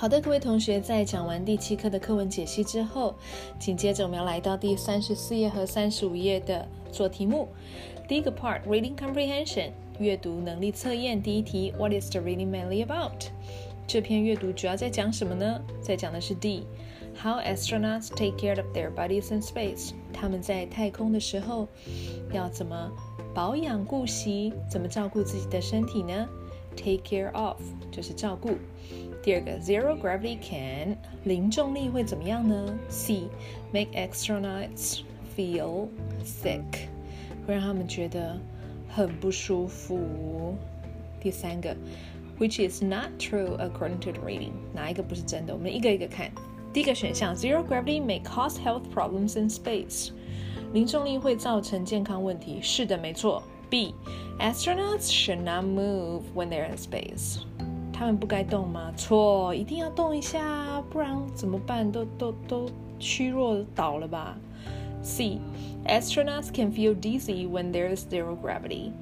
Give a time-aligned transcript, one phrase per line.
[0.00, 3.16] 好的，各位同学，在讲完第七课的课文解析之后，
[3.58, 7.48] 紧接着我们要来到第三十四页和三十五页的做题目。
[8.06, 13.26] 第一个 part reading comprehension 阅读能力测验第一题 What is the reading mainly about？
[13.88, 15.60] 这篇阅读主要在讲什么呢？
[15.82, 16.64] 在讲的是 D
[17.20, 19.94] How astronauts take care of their bodies in space？
[20.12, 21.66] 他们在太空的时候
[22.32, 22.92] 要怎么
[23.34, 26.28] 保养顾惜，怎么照顾自己的身体呢
[26.76, 27.56] ？Take care of
[27.90, 28.50] 就是照顾。
[29.21, 32.77] 第二个，zero gravity can 零重力会怎么样呢？
[32.89, 33.29] C
[33.71, 35.01] make astronauts
[35.35, 35.87] feel
[36.23, 36.87] sick
[37.47, 38.37] 会让他们觉得
[38.89, 40.55] 很不舒服。
[41.21, 41.75] 第三个，
[42.37, 45.53] which is not true according to the reading 哪一个不是真的？
[45.53, 46.29] 我们一个一个看。
[46.73, 50.09] 第一个选项，zero gravity may cause health problems in space
[50.73, 53.43] 零重力会造成健康问题，是的，没错。
[53.69, 53.95] B
[54.39, 57.39] astronauts should not move when they're in space
[57.98, 58.92] 他们不该动吗？
[58.96, 61.90] 错，一定要动一下，不然怎么办？
[61.90, 64.38] 都都都虚弱倒了吧
[65.02, 65.40] ？C.
[65.84, 68.92] Astronauts can feel dizzy when there is zero gravity.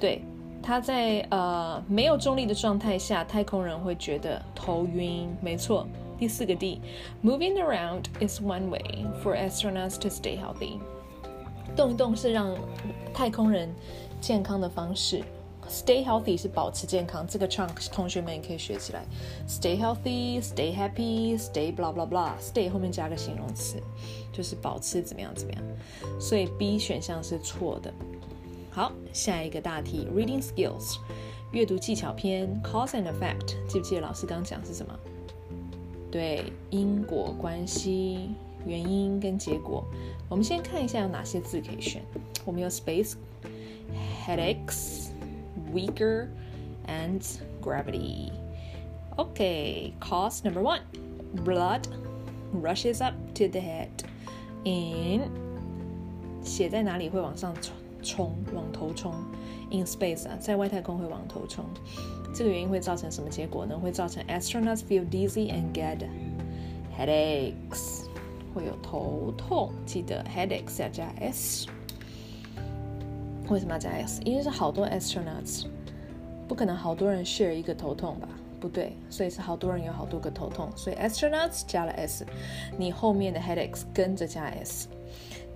[0.00, 0.22] 对，
[0.62, 5.28] 他在呃没有重力的状态下，太空人会觉得头晕。
[5.42, 5.86] 没错。
[6.18, 6.80] 第四个 D.
[7.22, 10.78] Moving around is one way for astronauts to stay healthy.
[11.76, 12.56] 动一动是让
[13.12, 13.68] 太空人
[14.18, 15.22] 健康的方式。
[15.68, 19.04] Stay healthy 是保持健康，这个 chunk 同学们也可以学起来。
[19.48, 22.32] Stay healthy, stay happy, stay blah blah blah.
[22.40, 23.82] Stay 后面加个形容词，
[24.32, 25.62] 就是保持怎么样怎么样。
[26.20, 27.92] 所以 B 选项是错的。
[28.70, 30.96] 好，下一个大题，Reading skills，
[31.52, 34.98] 阅读技巧篇，Cause and effect，记不记得老师刚讲是什么？
[36.10, 38.30] 对，因果关系，
[38.64, 39.84] 原因跟结果。
[40.28, 42.02] 我们先看一下有哪些字可以选。
[42.44, 43.14] 我们有 space,
[44.24, 45.03] headaches。
[45.73, 46.29] weaker,
[46.87, 47.25] and
[47.61, 48.31] gravity.
[49.17, 50.81] Okay, cause number one
[51.43, 51.87] blood
[52.51, 53.89] rushes up to the head.
[54.63, 55.29] In
[56.43, 57.53] 血在哪里会往上
[58.01, 59.13] 冲，往头冲？
[59.71, 61.65] In space 啊，在外太空会往头冲。
[62.33, 63.77] 这个原因会造成什么结果呢？
[63.77, 66.07] 会造成 astronauts feel dizzy and get
[66.97, 68.05] headaches，
[68.53, 69.71] 会有头痛。
[69.85, 71.67] 记得 headaches 要加 s。
[73.49, 74.21] 为什么要加 s？
[74.23, 75.65] 因为是好多 astronauts，
[76.47, 78.27] 不可能好多人 share 一个头痛吧？
[78.59, 82.25] 不对，所以是好多人有好多个头痛，所以 astronauts 加了 s，
[82.77, 84.87] 你后面的 headaches 跟着加 s。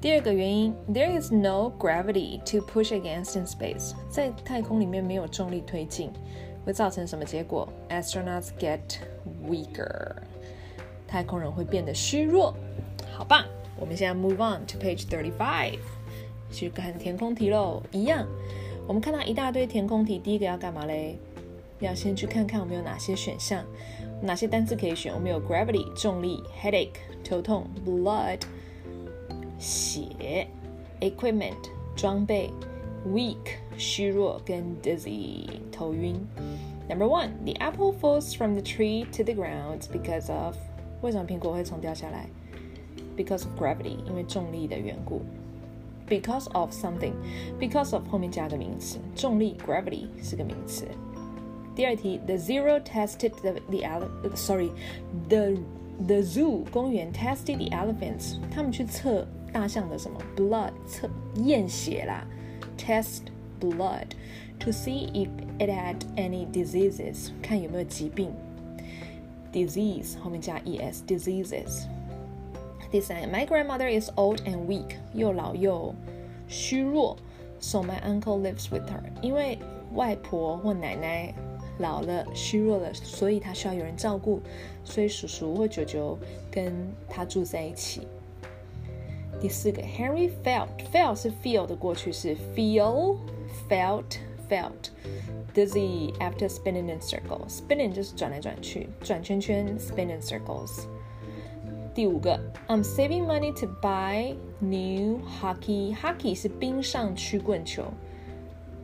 [0.00, 6.10] 第二个原因，there is no gravity to push against in space，在太空里面没有重力推进，
[6.64, 7.68] 会造成什么结果？
[7.88, 8.80] astronauts get
[9.48, 10.16] weaker，
[11.06, 12.54] 太空人会变得虚弱。
[13.12, 13.44] 好棒，
[13.76, 15.78] 我们现在 move on to page thirty five。
[16.53, 18.25] 去看填空题喽，一样。
[18.87, 21.17] 我们看到一大堆填空题，第一个要干嘛嘞？
[21.79, 23.63] 要先去看看我们有哪些选项，
[24.21, 25.13] 哪些单词可以选。
[25.13, 28.39] 我们有 gravity 重力，headache 头痛，blood
[29.57, 30.47] 血
[31.01, 32.49] ，equipment 装备
[33.07, 36.15] ，weak 虚弱跟 dizzy 头晕。
[36.87, 40.55] Number one, the apple falls from the tree to the ground because of
[41.01, 42.27] 为什么苹果会从掉下来
[43.17, 45.21] ？Because of gravity，因为重力的缘故。
[46.08, 47.12] because of something,
[47.58, 50.86] because of 后面加个名词，重力 gravity 是个名词。
[51.74, 54.70] 第二题，the zero tested the the sorry
[55.28, 55.56] the
[56.06, 62.26] the zoo 公园 tested the elephants，他们去测大象的什么 blood 测验血啦，
[62.76, 63.20] test
[63.60, 64.08] blood
[64.58, 65.28] to see if
[65.58, 68.32] it had any diseases，看有没有疾病。
[69.52, 71.86] disease 后面加 es diseases。
[72.92, 75.94] 第三，My grandmother is old and weak，又老又
[76.48, 77.16] 虚弱，
[77.60, 79.02] so my uncle lives with her。
[79.20, 79.58] 因为
[79.94, 81.34] 外婆或奶奶
[81.78, 84.40] 老了、虚弱了，所以她需要有人照顾，
[84.84, 86.18] 所以叔叔或舅舅
[86.50, 86.72] 跟
[87.08, 88.08] 她住在一起。
[89.40, 94.90] 第四个，Henry felt，felt 是 feel 的过去式，feel，felt，felt
[95.54, 100.86] dizzy after spinning in circles，spinning 就是转来转去，转圈圈，spin in circles。
[101.93, 105.95] 第五个，I'm saving money to buy new hockey.
[105.95, 107.83] Hockey 是冰上曲棍球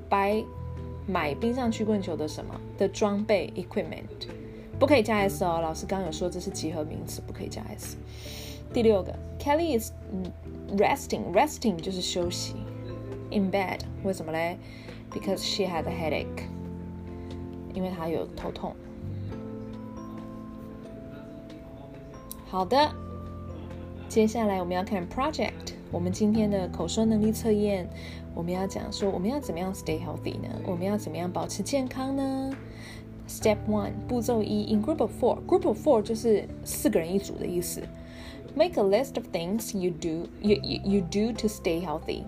[0.07, 0.45] ，buy
[1.07, 4.27] 买冰上曲棍球的什么的装备 equipment，
[4.77, 5.59] 不可以加 s 哦。
[5.59, 7.97] 老师刚刚有说这是集合名词，不可以加 s。
[8.71, 9.91] 第六个，Kelly is
[10.77, 12.53] resting，resting 就是休息
[13.31, 14.59] ，in bed 为什么嘞
[15.11, 16.43] ？Because she had a headache，
[17.73, 18.75] 因为她有头痛。
[22.51, 22.91] 好的，
[24.07, 25.51] 接下来我们要看 project。
[25.91, 27.87] 我们今天的口说能力测验，
[28.33, 30.49] 我们要讲说我们要怎么样 stay healthy 呢？
[30.65, 32.51] 我们要怎么样保持健康呢
[33.27, 37.83] Step one，步骤一，in group of four，group of four 就是四个人一组的意思。
[38.55, 42.23] Make a list of things you do you you you do to stay healthy。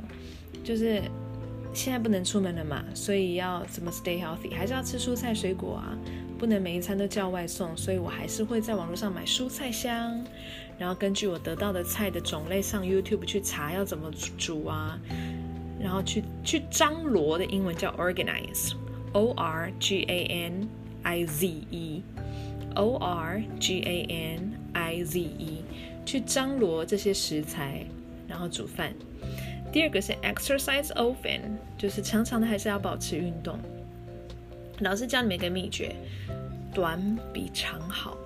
[0.64, 1.02] 就是
[1.74, 5.98] 现在不能出门了嘛，所以要怎么 stay healthy，还是要吃蔬菜水果啊。
[6.41, 10.25] 不能每一餐都叫外送，所以我还是会在网络上买蔬菜箱，
[10.79, 14.99] 然后根据我得到的菜的种类上 YouTube 去查要怎么煮啊，
[15.79, 20.67] 然后去去张罗的英文叫 organize，O R G A N
[21.03, 25.63] I Z E，O R G A N I Z E，
[26.07, 27.85] 去张罗这些食材，
[28.27, 28.95] 然后煮饭。
[29.71, 31.43] 第二个是 exercise often，
[31.77, 33.59] 就是常常的还是要保持运动。
[34.81, 35.95] 老师教你们一个秘诀：
[36.73, 38.17] 短比长好，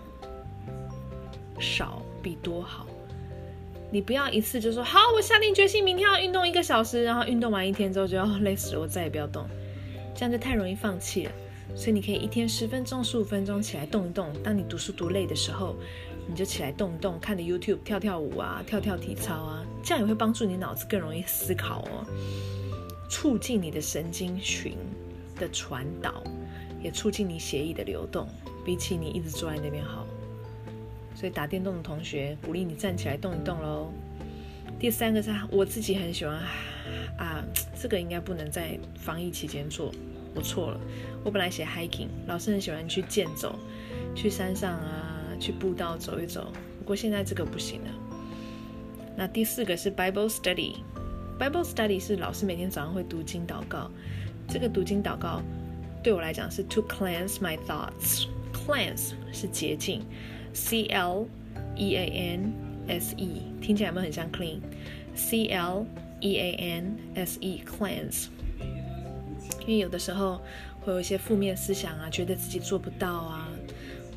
[1.59, 2.87] 少比多好。
[3.91, 9.47] 你不要一次就说好，我下定决心明天要运动一个小时，然后运动完一天之后就要累死了，我再也不要动，
[10.15, 11.33] 这样就太容易放弃了。
[11.77, 14.33] 所以你可以一天十分钟、十五分钟起来动一动。
[14.43, 15.77] 当你读书读累的时候，
[16.29, 22.07] 你就起来动一动，看着 YouTube 跳跳舞啊，跳跳体操啊，这样也会帮助你脑子更容易思考哦，
[23.09, 24.77] 促进你的神经群
[25.39, 26.23] 的传导。
[26.85, 28.29] 也促进你血液的流动，
[28.63, 30.07] 比起你一直坐在那边好。
[31.17, 33.91] 所以打电动的同学，鼓励你站起来动一动喽。
[34.79, 36.37] 第三个是我自己很喜欢
[37.17, 37.43] 啊，
[37.81, 39.91] 这个应该不能在防疫期间做，
[40.35, 40.81] 我错了。
[41.25, 43.59] 我本来写 hiking，老师很喜欢去健走，
[44.15, 46.53] 去山上啊，去步道走一走。
[46.81, 47.91] 不过现在这个不行了。
[49.17, 53.91] 那第四个是 Bible study，Bible study 是老师每天早上会读经祷告。
[54.49, 55.41] 这个读经祷告。
[56.05, 60.05] 对我来讲是 to cleanse my thoughts，cleanse 是洁净
[60.53, 61.27] ，C L
[61.75, 62.53] E A N
[62.87, 65.87] S E 听起来有没有很像 clean？C L
[66.21, 68.27] E A N S E cleanse，
[69.61, 70.43] 因为有的时候
[70.83, 73.49] 会有一些负面思想啊，觉得自己做不到啊，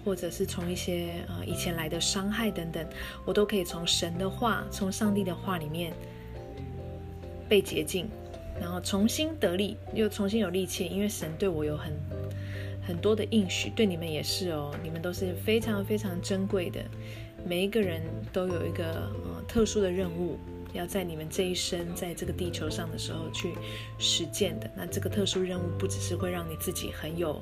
[0.04, 2.86] 或者是从一些呃以前来的伤害等等，
[3.24, 5.94] 我都可以从神的话，从上帝的话里面
[7.48, 8.10] 被洁净。
[8.59, 11.94] 然后重新得力，又重新有力气，因为神对我有很
[12.86, 14.74] 很多的应许，对你们也是哦。
[14.83, 16.83] 你们都是非常非常珍贵的，
[17.45, 18.01] 每一个人
[18.31, 20.38] 都有一个呃特殊的任务，
[20.74, 23.54] 要在你们这一生在这个地球上的时候去
[24.00, 24.69] 实践的。
[24.75, 27.42] 那这个特殊任务不只是会让你自己很有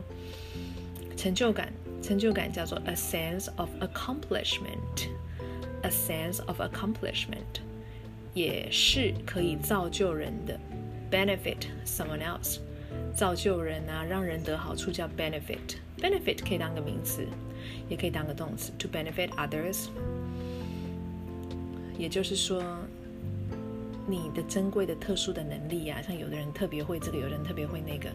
[1.15, 1.71] 成就感，
[2.01, 7.62] 成就感叫做 a sense of accomplishment，a sense of accomplishment，
[8.33, 10.59] 也是可以造就人的。
[11.15, 12.57] Benefit someone else，
[13.15, 15.77] 造就人啊，让人得好处叫 benefit。
[15.98, 17.25] benefit 可以当个名词，
[17.88, 19.88] 也可以当个动词，to benefit others。
[21.98, 22.62] 也就是说，
[24.05, 28.10] 你的珍贵的、特殊的能力啊，像有的人特别会这个，有的人特别会那个，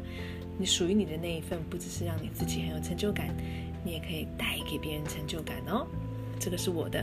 [0.59, 3.35] 你属于你的那一份，不只是让你自己很有成就感，
[3.83, 5.87] 你也可以带给别人成就感哦。
[6.39, 7.03] 这个是我的。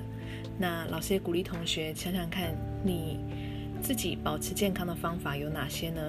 [0.59, 3.17] 那老师也鼓励同学想想看，你。
[3.81, 6.01] 自己保持健康的方法有哪些呢？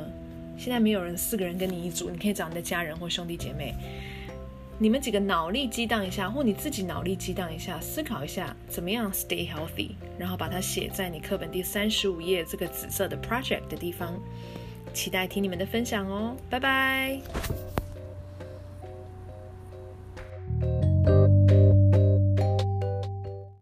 [0.56, 3.74] 现在没有人四个人跟你一组，你可以找你的家人或兄弟姐妹，
[4.78, 14.20] 你们几个脑力激荡一下，或你自己脑力激荡一下，思考一下怎么样 stay healthy，然后把它写在你课本第三十五页这个紫色的 project 的地方。
[14.92, 17.77] 期待听你们的分享哦，拜拜。